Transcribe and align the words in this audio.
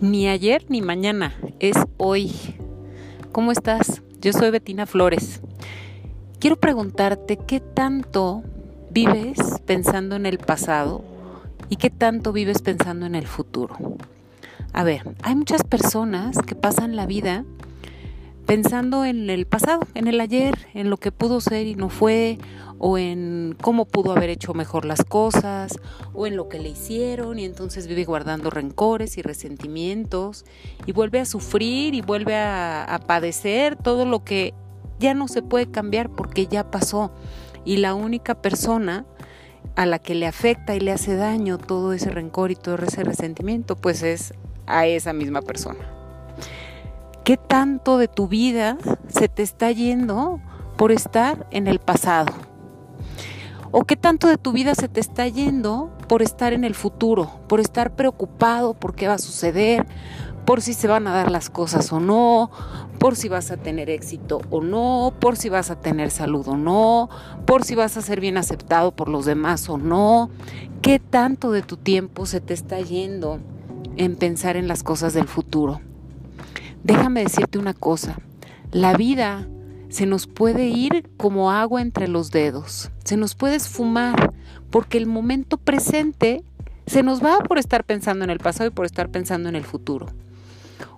Ni 0.00 0.28
ayer 0.28 0.62
ni 0.68 0.82
mañana, 0.82 1.32
es 1.58 1.74
hoy. 1.96 2.30
¿Cómo 3.32 3.50
estás? 3.50 4.02
Yo 4.20 4.34
soy 4.34 4.50
Betina 4.50 4.84
Flores. 4.84 5.40
Quiero 6.38 6.56
preguntarte 6.56 7.38
qué 7.38 7.60
tanto 7.60 8.42
vives 8.90 9.38
pensando 9.64 10.14
en 10.14 10.26
el 10.26 10.36
pasado 10.36 11.02
y 11.70 11.76
qué 11.76 11.88
tanto 11.88 12.34
vives 12.34 12.60
pensando 12.60 13.06
en 13.06 13.14
el 13.14 13.26
futuro. 13.26 13.74
A 14.74 14.84
ver, 14.84 15.14
hay 15.22 15.34
muchas 15.34 15.64
personas 15.64 16.36
que 16.46 16.54
pasan 16.54 16.94
la 16.94 17.06
vida 17.06 17.46
pensando 18.46 19.04
en 19.04 19.28
el 19.28 19.46
pasado, 19.46 19.80
en 19.94 20.06
el 20.06 20.20
ayer, 20.20 20.54
en 20.74 20.88
lo 20.88 20.96
que 20.96 21.12
pudo 21.12 21.40
ser 21.40 21.66
y 21.66 21.74
no 21.74 21.88
fue, 21.88 22.38
o 22.78 22.98
en 22.98 23.56
cómo 23.60 23.86
pudo 23.86 24.12
haber 24.12 24.30
hecho 24.30 24.54
mejor 24.54 24.84
las 24.84 25.04
cosas, 25.04 25.78
o 26.14 26.26
en 26.26 26.36
lo 26.36 26.48
que 26.48 26.58
le 26.58 26.68
hicieron, 26.68 27.38
y 27.38 27.44
entonces 27.44 27.86
vive 27.86 28.04
guardando 28.04 28.50
rencores 28.50 29.18
y 29.18 29.22
resentimientos, 29.22 30.44
y 30.86 30.92
vuelve 30.92 31.20
a 31.20 31.24
sufrir 31.24 31.94
y 31.94 32.02
vuelve 32.02 32.36
a, 32.36 32.84
a 32.84 32.98
padecer 33.00 33.76
todo 33.76 34.04
lo 34.04 34.24
que 34.24 34.54
ya 34.98 35.14
no 35.14 35.28
se 35.28 35.42
puede 35.42 35.70
cambiar 35.70 36.10
porque 36.10 36.46
ya 36.46 36.70
pasó. 36.70 37.12
Y 37.64 37.78
la 37.78 37.94
única 37.94 38.40
persona 38.40 39.04
a 39.74 39.86
la 39.86 39.98
que 39.98 40.14
le 40.14 40.26
afecta 40.26 40.74
y 40.76 40.80
le 40.80 40.92
hace 40.92 41.16
daño 41.16 41.58
todo 41.58 41.92
ese 41.92 42.10
rencor 42.10 42.50
y 42.50 42.56
todo 42.56 42.76
ese 42.76 43.02
resentimiento, 43.02 43.76
pues 43.76 44.02
es 44.02 44.32
a 44.66 44.86
esa 44.86 45.12
misma 45.12 45.42
persona. 45.42 45.95
¿Qué 47.26 47.36
tanto 47.36 47.98
de 47.98 48.06
tu 48.06 48.28
vida 48.28 48.78
se 49.08 49.28
te 49.28 49.42
está 49.42 49.72
yendo 49.72 50.38
por 50.76 50.92
estar 50.92 51.48
en 51.50 51.66
el 51.66 51.80
pasado? 51.80 52.32
¿O 53.72 53.82
qué 53.82 53.96
tanto 53.96 54.28
de 54.28 54.38
tu 54.38 54.52
vida 54.52 54.76
se 54.76 54.86
te 54.86 55.00
está 55.00 55.26
yendo 55.26 55.90
por 56.06 56.22
estar 56.22 56.52
en 56.52 56.62
el 56.62 56.76
futuro, 56.76 57.40
por 57.48 57.58
estar 57.58 57.96
preocupado 57.96 58.74
por 58.74 58.94
qué 58.94 59.08
va 59.08 59.14
a 59.14 59.18
suceder, 59.18 59.88
por 60.44 60.62
si 60.62 60.72
se 60.72 60.86
van 60.86 61.08
a 61.08 61.14
dar 61.14 61.32
las 61.32 61.50
cosas 61.50 61.92
o 61.92 61.98
no, 61.98 62.52
por 63.00 63.16
si 63.16 63.28
vas 63.28 63.50
a 63.50 63.56
tener 63.56 63.90
éxito 63.90 64.40
o 64.50 64.60
no, 64.60 65.12
por 65.18 65.34
si 65.34 65.48
vas 65.48 65.72
a 65.72 65.80
tener 65.80 66.12
salud 66.12 66.46
o 66.46 66.56
no, 66.56 67.10
por 67.44 67.64
si 67.64 67.74
vas 67.74 67.96
a 67.96 68.02
ser 68.02 68.20
bien 68.20 68.36
aceptado 68.36 68.92
por 68.92 69.08
los 69.08 69.26
demás 69.26 69.68
o 69.68 69.78
no? 69.78 70.30
¿Qué 70.80 71.00
tanto 71.00 71.50
de 71.50 71.62
tu 71.62 71.76
tiempo 71.76 72.24
se 72.24 72.40
te 72.40 72.54
está 72.54 72.78
yendo 72.78 73.40
en 73.96 74.14
pensar 74.14 74.56
en 74.56 74.68
las 74.68 74.84
cosas 74.84 75.12
del 75.12 75.26
futuro? 75.26 75.80
Déjame 76.86 77.24
decirte 77.24 77.58
una 77.58 77.74
cosa, 77.74 78.16
la 78.70 78.96
vida 78.96 79.48
se 79.88 80.06
nos 80.06 80.28
puede 80.28 80.68
ir 80.68 81.10
como 81.16 81.50
agua 81.50 81.82
entre 81.82 82.06
los 82.06 82.30
dedos, 82.30 82.92
se 83.02 83.16
nos 83.16 83.34
puede 83.34 83.56
esfumar, 83.56 84.32
porque 84.70 84.96
el 84.96 85.06
momento 85.06 85.56
presente 85.56 86.44
se 86.86 87.02
nos 87.02 87.24
va 87.24 87.40
por 87.40 87.58
estar 87.58 87.82
pensando 87.82 88.22
en 88.22 88.30
el 88.30 88.38
pasado 88.38 88.68
y 88.68 88.72
por 88.72 88.86
estar 88.86 89.08
pensando 89.08 89.48
en 89.48 89.56
el 89.56 89.64
futuro. 89.64 90.06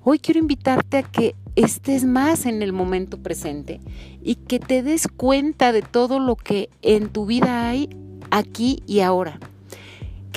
Hoy 0.04 0.18
quiero 0.18 0.40
invitarte 0.40 0.98
a 0.98 1.02
que 1.04 1.34
estés 1.56 2.04
más 2.04 2.44
en 2.44 2.60
el 2.60 2.74
momento 2.74 3.16
presente 3.16 3.80
y 4.22 4.34
que 4.34 4.58
te 4.58 4.82
des 4.82 5.08
cuenta 5.08 5.72
de 5.72 5.80
todo 5.80 6.20
lo 6.20 6.36
que 6.36 6.68
en 6.82 7.08
tu 7.08 7.24
vida 7.24 7.66
hay 7.66 7.88
aquí 8.30 8.82
y 8.86 9.00
ahora 9.00 9.40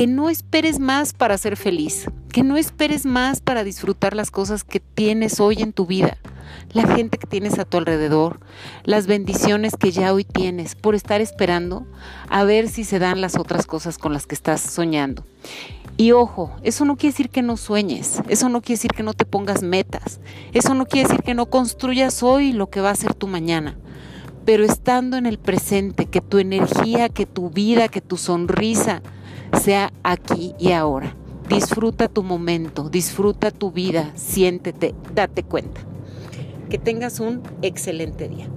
que 0.01 0.07
no 0.07 0.31
esperes 0.31 0.79
más 0.79 1.13
para 1.13 1.37
ser 1.37 1.55
feliz, 1.55 2.09
que 2.31 2.41
no 2.41 2.57
esperes 2.57 3.05
más 3.05 3.39
para 3.39 3.63
disfrutar 3.63 4.15
las 4.15 4.31
cosas 4.31 4.63
que 4.63 4.79
tienes 4.79 5.39
hoy 5.39 5.61
en 5.61 5.73
tu 5.73 5.85
vida, 5.85 6.17
la 6.73 6.87
gente 6.95 7.19
que 7.19 7.27
tienes 7.27 7.59
a 7.59 7.65
tu 7.65 7.77
alrededor, 7.77 8.39
las 8.83 9.05
bendiciones 9.05 9.75
que 9.75 9.91
ya 9.91 10.11
hoy 10.11 10.23
tienes, 10.23 10.73
por 10.73 10.95
estar 10.95 11.21
esperando 11.21 11.85
a 12.29 12.43
ver 12.43 12.67
si 12.67 12.83
se 12.83 12.97
dan 12.97 13.21
las 13.21 13.37
otras 13.37 13.67
cosas 13.67 13.99
con 13.99 14.11
las 14.11 14.25
que 14.25 14.33
estás 14.33 14.61
soñando. 14.61 15.23
Y 15.97 16.13
ojo, 16.13 16.51
eso 16.63 16.83
no 16.83 16.97
quiere 16.97 17.13
decir 17.13 17.29
que 17.29 17.43
no 17.43 17.55
sueñes, 17.55 18.23
eso 18.27 18.49
no 18.49 18.61
quiere 18.61 18.77
decir 18.79 18.91
que 18.93 19.03
no 19.03 19.13
te 19.13 19.25
pongas 19.25 19.61
metas, 19.61 20.19
eso 20.51 20.73
no 20.73 20.87
quiere 20.87 21.09
decir 21.09 21.23
que 21.23 21.35
no 21.35 21.45
construyas 21.45 22.23
hoy 22.23 22.53
lo 22.53 22.71
que 22.71 22.81
va 22.81 22.89
a 22.89 22.95
ser 22.95 23.13
tu 23.13 23.27
mañana 23.27 23.77
pero 24.43 24.63
estando 24.63 25.17
en 25.17 25.27
el 25.27 25.37
presente, 25.37 26.07
que 26.07 26.19
tu 26.19 26.39
energía, 26.39 27.09
que 27.09 27.27
tu 27.27 27.51
vida, 27.51 27.89
que 27.89 28.01
tu 28.01 28.17
sonrisa, 28.17 29.03
sea 29.59 29.91
aquí 30.03 30.55
y 30.59 30.71
ahora. 30.71 31.15
Disfruta 31.49 32.07
tu 32.07 32.23
momento, 32.23 32.89
disfruta 32.89 33.51
tu 33.51 33.71
vida, 33.71 34.11
siéntete, 34.15 34.95
date 35.13 35.43
cuenta. 35.43 35.81
Que 36.69 36.77
tengas 36.77 37.19
un 37.19 37.41
excelente 37.61 38.29
día. 38.29 38.47